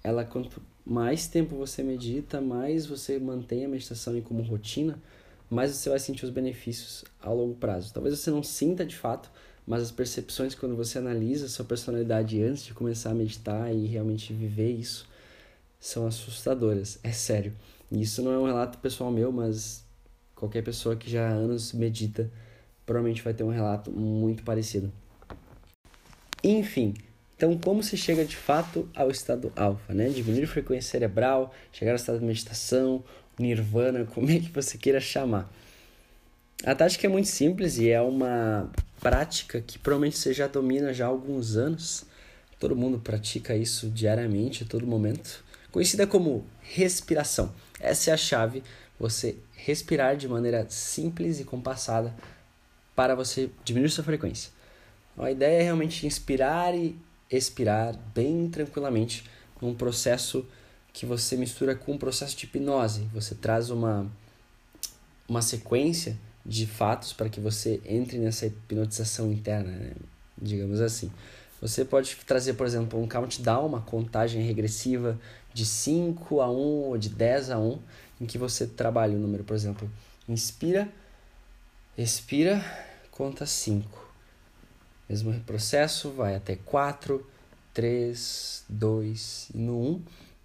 [0.02, 4.98] ela quanto mais tempo você medita, mais você mantém a meditação como rotina,
[5.48, 7.92] mais você vai sentir os benefícios a longo prazo.
[7.92, 9.30] Talvez você não sinta de fato,
[9.66, 14.32] mas as percepções quando você analisa sua personalidade antes de começar a meditar e realmente
[14.32, 15.08] viver isso
[15.78, 17.52] são assustadoras, é sério.
[17.90, 19.84] E isso não é um relato pessoal meu, mas
[20.42, 22.28] Qualquer pessoa que já há anos medita
[22.84, 24.92] provavelmente vai ter um relato muito parecido.
[26.42, 26.94] Enfim,
[27.36, 30.08] então como se chega de fato ao estado alfa, né?
[30.08, 33.04] Diminuir a frequência cerebral, chegar ao estado de meditação,
[33.38, 35.48] nirvana, como é que você queira chamar.
[36.64, 38.70] A tática é muito simples e é uma
[39.00, 42.04] prática que provavelmente você já domina já há alguns anos.
[42.60, 45.42] Todo mundo pratica isso diariamente, a todo momento.
[45.72, 47.52] Conhecida como respiração.
[47.80, 48.62] Essa é a chave
[48.96, 52.14] você respirar de maneira simples e compassada
[52.94, 54.52] para você diminuir sua frequência.
[55.18, 56.96] A ideia é realmente inspirar e
[57.28, 59.24] expirar bem tranquilamente
[59.60, 60.46] num processo
[60.92, 63.08] que você mistura com um processo de hipnose.
[63.12, 64.06] Você traz uma,
[65.28, 69.92] uma sequência de fatos para que você entre nessa hipnotização interna, né?
[70.40, 71.10] digamos assim.
[71.60, 75.18] Você pode trazer, por exemplo, um countdown, uma contagem regressiva
[75.54, 77.78] de 5 a 1 ou de 10 a 1,
[78.20, 79.88] em que você trabalha o número, por exemplo,
[80.28, 80.88] inspira,
[81.96, 82.64] expira,
[83.12, 84.10] conta 5.
[85.08, 87.24] Mesmo processo, vai até 4,
[87.72, 90.02] 3, 2 e no 1.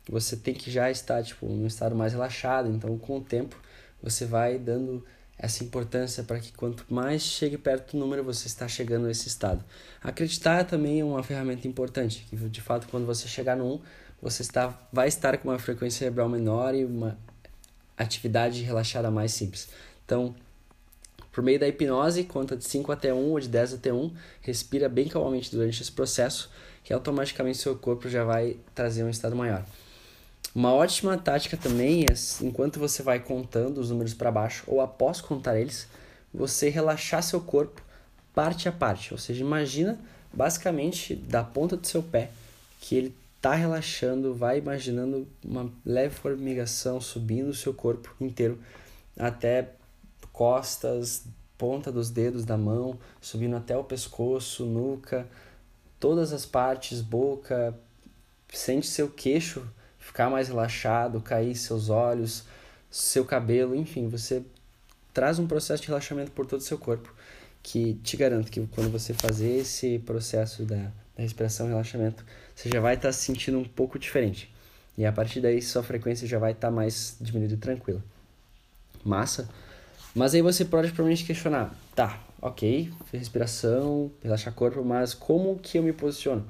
[0.10, 3.60] Você tem que já estar tipo, num estado mais relaxado, então com o tempo
[4.02, 5.04] você vai dando
[5.38, 9.64] essa importância para que quanto mais chegue perto do número você está chegando nesse estado.
[10.02, 13.82] Acreditar também é uma ferramenta importante, que de fato quando você chegar no 1,
[14.22, 17.18] você está, vai estar com uma frequência cerebral menor e uma
[17.96, 19.70] atividade relaxada mais simples.
[20.06, 20.36] Então,
[21.32, 24.90] por meio da hipnose, conta de 5 até 1 ou de 10 até 1, respira
[24.90, 26.50] bem calmamente durante esse processo,
[26.84, 29.64] que automaticamente seu corpo já vai trazer um estado maior.
[30.58, 35.22] Uma ótima tática também é, enquanto você vai contando os números para baixo ou após
[35.22, 35.88] contar eles,
[36.34, 37.80] você relaxar seu corpo
[38.34, 39.14] parte a parte.
[39.14, 40.00] Ou seja, imagina
[40.34, 42.32] basicamente da ponta do seu pé
[42.82, 48.58] que ele tá relaxando, vai imaginando uma leve formigação subindo o seu corpo inteiro
[49.16, 49.74] até
[50.34, 51.24] costas,
[51.56, 55.28] ponta dos dedos da mão, subindo até o pescoço, nuca,
[56.00, 57.78] todas as partes, boca,
[58.52, 59.64] sente seu queixo
[60.08, 62.46] ficar mais relaxado, cair seus olhos,
[62.90, 64.42] seu cabelo, enfim, você
[65.14, 67.14] traz um processo de relaxamento por todo o seu corpo,
[67.62, 70.78] que te garanto que quando você fazer esse processo da,
[71.16, 74.50] da respiração relaxamento, você já vai estar tá se sentindo um pouco diferente.
[74.98, 78.02] E a partir daí sua frequência já vai estar tá mais diminuída e tranquila.
[79.04, 79.50] Massa?
[80.16, 85.78] Mas aí você pode provavelmente questionar, tá, ok, respiração, relaxar o corpo, mas como que
[85.78, 86.48] eu me posiciono?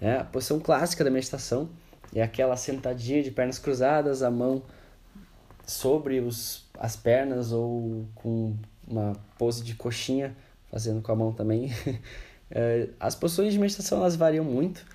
[0.00, 1.68] É, a posição clássica da meditação
[2.14, 4.62] é aquela sentadinha de pernas cruzadas, a mão
[5.66, 10.36] sobre os, as pernas ou com uma pose de coxinha,
[10.70, 11.70] fazendo com a mão também.
[12.50, 14.86] É, as posições de meditação elas variam muito,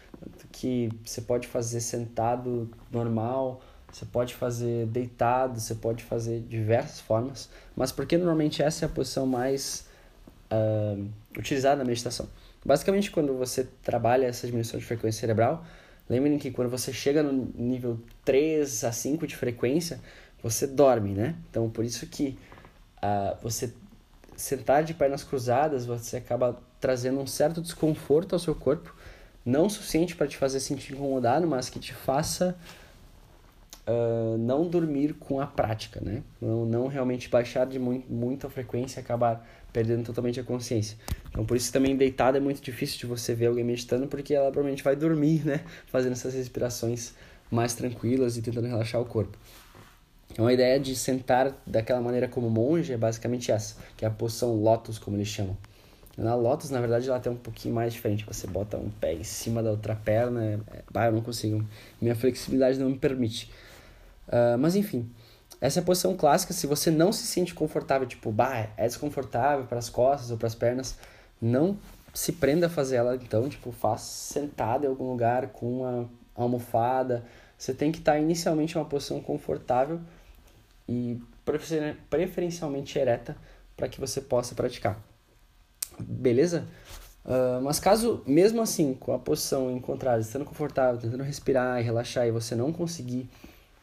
[0.51, 3.60] que você pode fazer sentado normal,
[3.91, 8.89] você pode fazer deitado, você pode fazer diversas formas, mas porque normalmente essa é a
[8.89, 9.88] posição mais
[10.51, 11.05] uh,
[11.38, 12.29] utilizada na meditação.
[12.63, 15.65] Basicamente, quando você trabalha essa diminuição de frequência cerebral,
[16.10, 20.02] lembrem que quando você chega no nível 3 a 5 de frequência,
[20.41, 21.36] você dorme, né?
[21.50, 22.38] Então, por isso que
[22.98, 23.74] uh, você
[24.36, 28.95] sentar de pernas cruzadas, você acaba trazendo um certo desconforto ao seu corpo,
[29.45, 32.58] não suficiente para te fazer sentir incomodado, mas que te faça
[33.86, 36.24] uh, não dormir com a prática, né?
[36.41, 40.97] Não, não realmente baixar de muito a frequência e acabar perdendo totalmente a consciência.
[41.29, 44.51] Então, por isso também deitado é muito difícil de você ver alguém meditando, porque ela
[44.51, 45.62] provavelmente vai dormir, né?
[45.88, 47.13] Fazendo essas respirações
[47.51, 49.38] mais tranquilas e tentando relaxar o corpo.
[50.32, 54.12] Então, a ideia de sentar daquela maneira como monge é basicamente essa, que é a
[54.12, 55.58] posição lotus, como eles chamam.
[56.19, 58.25] Na lotus, na verdade, ela tem um pouquinho mais diferente.
[58.25, 60.43] Você bota um pé em cima da outra perna.
[60.43, 60.60] É...
[60.91, 61.65] Bah, eu não consigo.
[62.01, 63.49] Minha flexibilidade não me permite.
[64.27, 65.10] Uh, mas enfim,
[65.62, 66.54] essa é a posição clássica.
[66.54, 70.48] Se você não se sente confortável, tipo, bah, é desconfortável para as costas ou para
[70.48, 70.98] as pernas,
[71.41, 71.78] não
[72.13, 77.24] se prenda a fazer ela então, tipo, faça sentado em algum lugar com uma almofada.
[77.58, 80.00] Você tem que estar tá inicialmente em uma posição confortável
[80.88, 81.22] e
[82.10, 83.36] preferencialmente ereta
[83.76, 85.00] para que você possa praticar.
[86.00, 86.65] Beleza?
[87.26, 92.26] Uh, mas caso, mesmo assim, com a posição encontrada, estando confortável, tentando respirar e relaxar
[92.26, 93.30] e você não conseguir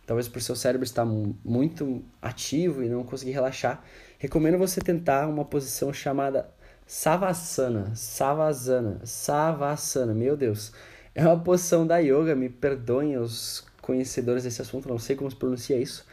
[0.06, 3.82] talvez por seu cérebro estar muito ativo e não conseguir relaxar,
[4.18, 6.48] recomendo você tentar uma posição chamada
[6.86, 10.72] Savasana, Savasana, Savasana, meu Deus.
[11.14, 15.36] É uma posição da yoga, me perdoem os conhecedores desse assunto, não sei como se
[15.36, 16.06] pronuncia isso,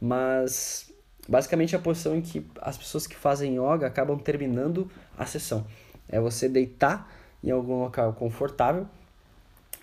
[0.00, 0.90] mas
[1.28, 5.66] basicamente é a posição em que as pessoas que fazem yoga acabam terminando a sessão.
[6.08, 7.10] É você deitar
[7.42, 8.88] em algum local confortável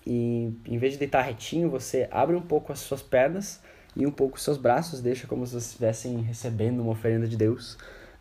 [0.06, 3.60] e em vez de deitar retinho, você abre um pouco as suas pernas
[3.94, 7.76] e um pouco os seus braços, deixa como se estivessem recebendo uma oferenda de Deus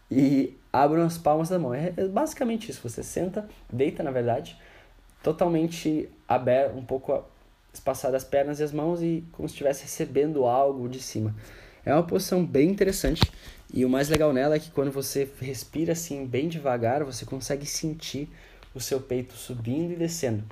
[0.10, 1.74] e abre as palmas da mão.
[1.74, 2.88] É, é basicamente isso.
[2.88, 4.58] Você senta, deita na verdade,
[5.24, 7.24] totalmente aberto, um pouco
[7.74, 11.34] espaçado as pernas e as mãos e como se estivesse recebendo algo de cima.
[11.86, 13.32] É uma posição bem interessante
[13.74, 17.66] e o mais legal nela é que quando você respira assim bem devagar, você consegue
[17.66, 18.30] sentir
[18.76, 20.44] o seu peito subindo e descendo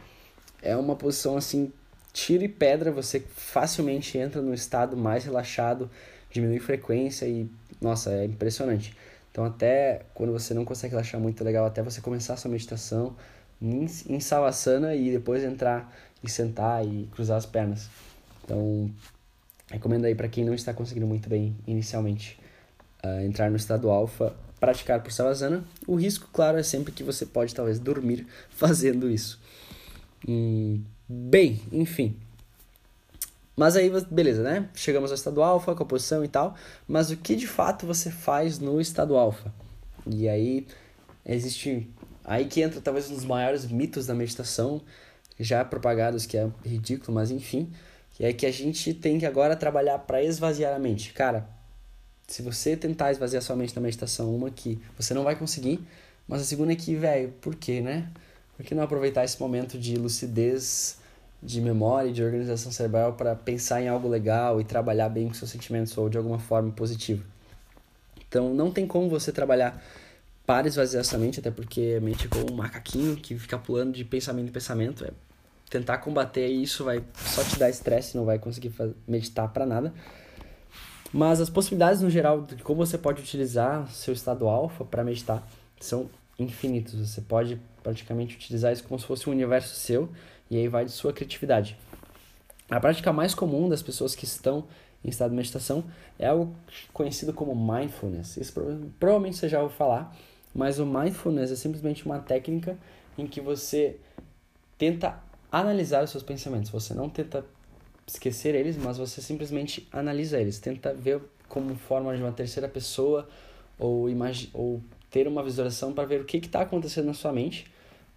[0.61, 1.71] é uma posição assim,
[2.13, 5.89] tiro e pedra, você facilmente entra no estado mais relaxado,
[6.31, 7.49] diminui frequência e,
[7.81, 8.95] nossa, é impressionante.
[9.31, 12.51] Então, até quando você não consegue relaxar muito, é legal até você começar a sua
[12.51, 13.15] meditação
[13.61, 15.93] em, em Savasana e depois entrar
[16.23, 17.89] e sentar e cruzar as pernas.
[18.43, 18.91] Então,
[19.71, 22.39] recomendo aí para quem não está conseguindo muito bem inicialmente
[23.03, 25.63] uh, entrar no estado alfa, praticar por Savasana.
[25.87, 29.38] O risco, claro, é sempre que você pode talvez dormir fazendo isso.
[30.27, 32.15] Hum, bem, enfim.
[33.55, 34.69] Mas aí, beleza, né?
[34.73, 36.55] Chegamos ao estado alfa, com a posição e tal.
[36.87, 39.53] Mas o que de fato você faz no estado alfa?
[40.07, 40.65] E aí,
[41.25, 41.89] existe.
[42.23, 44.81] Aí que entra talvez um dos maiores mitos da meditação,
[45.37, 47.69] já propagados, que é ridículo, mas enfim.
[48.11, 51.11] Que é que a gente tem que agora trabalhar para esvaziar a mente.
[51.11, 51.49] Cara,
[52.27, 55.79] se você tentar esvaziar sua mente na meditação, uma que você não vai conseguir.
[56.27, 58.07] Mas a segunda é que, velho, por quê, né?
[58.59, 60.97] Por que não aproveitar esse momento de lucidez,
[61.41, 65.49] de memória de organização cerebral para pensar em algo legal e trabalhar bem com seus
[65.49, 67.23] sentimentos ou de alguma forma positiva?
[68.27, 69.81] Então, não tem como você trabalhar
[70.45, 73.93] para esvaziar sua mente, até porque a mente é como um macaquinho que fica pulando
[73.93, 75.05] de pensamento em pensamento.
[75.05, 75.11] É
[75.69, 78.73] tentar combater isso vai só te dar estresse, não vai conseguir
[79.07, 79.93] meditar para nada.
[81.13, 85.47] Mas as possibilidades no geral de como você pode utilizar seu estado alfa para meditar
[85.79, 86.95] são infinitos.
[86.95, 90.09] Você pode praticamente utilizar isso como se fosse um universo seu
[90.49, 91.77] e aí vai de sua criatividade.
[92.69, 94.65] A prática mais comum das pessoas que estão
[95.03, 95.83] em estado de meditação
[96.17, 96.55] é algo
[96.93, 98.37] conhecido como mindfulness.
[98.37, 98.53] Isso
[98.99, 100.15] provavelmente você já ouviu falar,
[100.53, 102.77] mas o mindfulness é simplesmente uma técnica
[103.17, 103.97] em que você
[104.77, 105.19] tenta
[105.51, 106.69] analisar os seus pensamentos.
[106.69, 107.45] Você não tenta
[108.05, 113.27] esquecer eles, mas você simplesmente analisa eles, tenta ver como forma de uma terceira pessoa
[113.77, 114.07] ou,
[114.53, 117.71] ou ter uma visualização para ver o que está acontecendo na sua mente,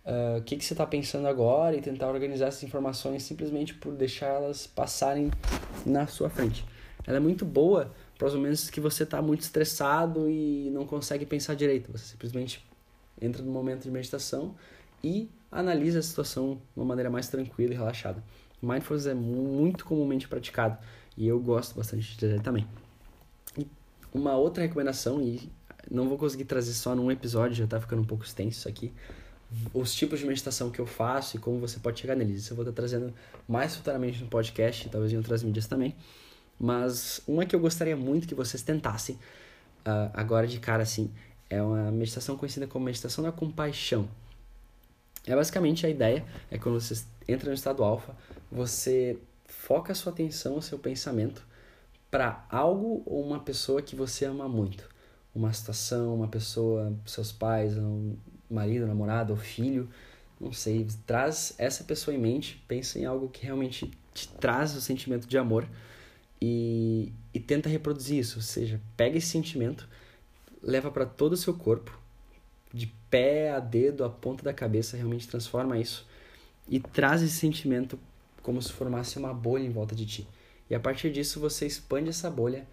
[0.05, 3.94] uh, o que, que você está pensando agora e tentar organizar essas informações simplesmente por
[3.94, 5.31] deixá-las passarem
[5.87, 6.64] na sua frente.
[7.07, 11.26] Ela é muito boa para os momentos que você está muito estressado e não consegue
[11.26, 11.90] pensar direito.
[11.90, 12.64] Você simplesmente
[13.20, 14.55] entra no momento de meditação
[15.02, 18.22] e analisa a situação de uma maneira mais tranquila e relaxada.
[18.62, 20.78] Mindfulness é muito comumente praticado
[21.16, 22.66] e eu gosto bastante de ele também.
[23.59, 23.66] E
[24.14, 25.50] uma outra recomendação, e
[25.90, 28.92] não vou conseguir trazer só num episódio, já está ficando um pouco extenso isso aqui,
[29.75, 32.42] os tipos de meditação que eu faço e como você pode chegar neles.
[32.42, 33.12] Isso eu vou estar trazendo
[33.47, 35.95] mais futuramente no podcast, talvez em outras mídias também.
[36.59, 39.16] Mas uma que eu gostaria muito que vocês tentassem,
[39.87, 41.11] uh, agora de cara assim,
[41.51, 44.09] é uma meditação conhecida como meditação da compaixão.
[45.27, 48.16] É basicamente a ideia é quando você entra no estado alfa,
[48.51, 51.47] você foca a sua atenção, o seu pensamento
[52.11, 54.91] para algo ou uma pessoa que você ama muito.
[55.35, 58.14] Uma situação, uma pessoa, seus pais, um
[58.51, 59.88] marido, namorado ou filho,
[60.40, 64.81] não sei, traz essa pessoa em mente, pensa em algo que realmente te traz o
[64.81, 65.66] sentimento de amor
[66.40, 69.88] e, e tenta reproduzir isso, ou seja, pega esse sentimento,
[70.62, 71.99] leva para todo o seu corpo,
[72.75, 76.07] de pé a dedo, a ponta da cabeça, realmente transforma isso
[76.68, 77.99] e traz esse sentimento
[78.42, 80.29] como se formasse uma bolha em volta de ti.
[80.68, 82.66] E a partir disso você expande essa bolha,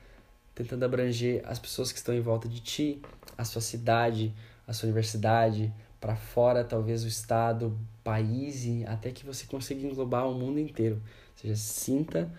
[0.55, 3.01] tentando abranger as pessoas que estão em volta de ti,
[3.38, 4.33] a sua cidade,
[4.67, 10.27] a sua universidade, para fora talvez o estado, país, e até que você consiga englobar
[10.27, 10.95] o mundo inteiro.
[10.95, 12.31] Ou seja, sinta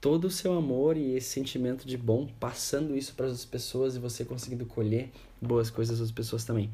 [0.00, 3.98] todo o seu amor e esse sentimento de bom, passando isso para as pessoas e
[3.98, 6.70] você conseguindo colher boas coisas das pessoas também.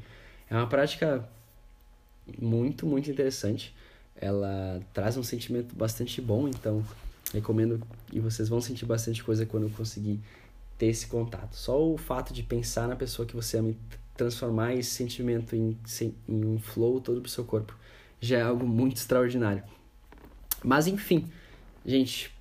[0.49, 1.27] É uma prática
[2.39, 3.75] muito, muito interessante.
[4.15, 6.83] Ela traz um sentimento bastante bom, então
[7.33, 10.19] recomendo e vocês vão sentir bastante coisa quando conseguir
[10.77, 11.55] ter esse contato.
[11.55, 13.77] Só o fato de pensar na pessoa que você ama e
[14.15, 15.77] transformar esse sentimento em,
[16.27, 17.75] em um flow todo pro seu corpo
[18.19, 19.63] já é algo muito extraordinário.
[20.63, 21.29] Mas enfim,
[21.85, 22.31] gente,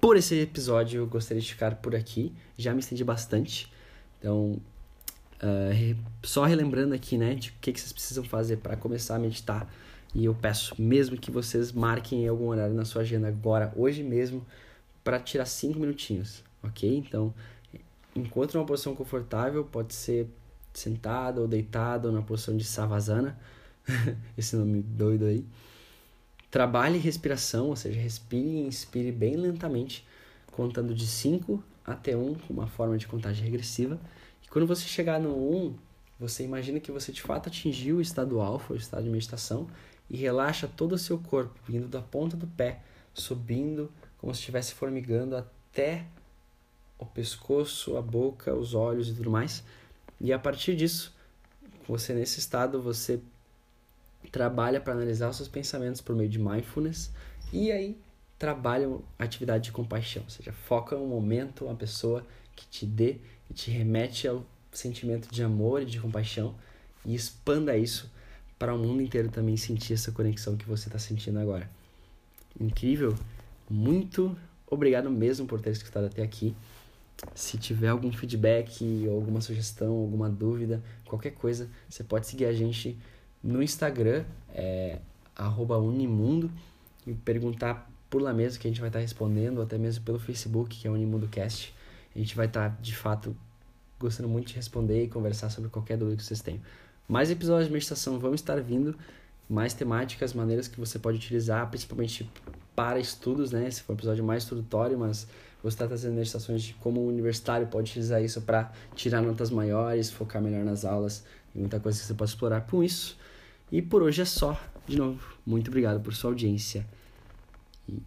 [0.00, 2.32] por esse episódio eu gostaria de ficar por aqui.
[2.56, 3.72] Já me estendi bastante.
[4.18, 4.60] Então,
[5.42, 9.18] uh, só relembrando aqui, né, de o que, que vocês precisam fazer para começar a
[9.18, 9.72] meditar.
[10.14, 14.02] E eu peço mesmo que vocês marquem em algum horário na sua agenda agora, hoje
[14.02, 14.44] mesmo,
[15.04, 16.96] para tirar cinco minutinhos, ok?
[16.98, 17.34] Então,
[18.14, 20.28] encontre uma posição confortável, pode ser
[20.72, 23.38] sentado ou deitado, ou na posição de Savasana,
[24.36, 25.44] esse nome doido aí.
[26.50, 30.06] Trabalhe respiração, ou seja, respire e inspire bem lentamente,
[30.52, 34.00] contando de 5 até 1 um, com uma forma de contagem regressiva.
[34.44, 35.74] E quando você chegar no 1, um,
[36.18, 39.68] você imagina que você de fato atingiu o estado alfa, o estado de meditação,
[40.10, 42.80] e relaxa todo o seu corpo, indo da ponta do pé,
[43.12, 46.06] subindo como se estivesse formigando até
[46.98, 49.62] o pescoço, a boca, os olhos e tudo mais.
[50.20, 51.14] E a partir disso,
[51.86, 53.20] você nesse estado, você
[54.32, 57.10] trabalha para analisar os seus pensamentos por meio de mindfulness
[57.52, 57.96] e aí
[58.38, 63.16] trabalha atividade de compaixão, ou seja, foca um momento, uma pessoa que te dê
[63.50, 66.54] e te remete ao sentimento de amor e de compaixão
[67.04, 68.10] e expanda isso
[68.58, 71.70] para o mundo inteiro também sentir essa conexão que você está sentindo agora.
[72.60, 73.14] Incrível!
[73.70, 76.54] Muito obrigado mesmo por ter escutado até aqui.
[77.34, 82.96] Se tiver algum feedback, alguma sugestão, alguma dúvida, qualquer coisa, você pode seguir a gente
[83.42, 84.98] no Instagram, é
[85.82, 86.50] Unimundo,
[87.06, 90.18] e perguntar por lá mesmo que a gente vai estar respondendo, ou até mesmo pelo
[90.18, 91.74] Facebook, que é UnimundoCast.
[92.14, 93.36] A gente vai estar, de fato,
[93.98, 96.60] gostando muito de responder e conversar sobre qualquer dúvida que vocês tenham.
[97.06, 98.96] Mais episódios de meditação vão estar vindo,
[99.48, 102.30] mais temáticas, maneiras que você pode utilizar, principalmente
[102.76, 103.66] para estudos, né?
[103.66, 105.26] Esse foi um episódio mais introdutório, mas
[105.62, 110.10] você está trazendo meditações de como o universitário pode utilizar isso para tirar notas maiores,
[110.10, 113.18] focar melhor nas aulas e muita coisa que você pode explorar com isso.
[113.70, 114.58] E por hoje é só.
[114.86, 116.86] De novo, muito obrigado por sua audiência
[117.88, 118.00] e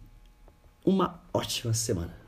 [0.84, 2.21] uma ótima semana.